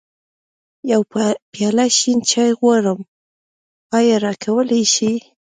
[0.91, 2.99] يوه پياله شين چای غواړم،
[3.97, 5.11] ايا راکولی يې شې؟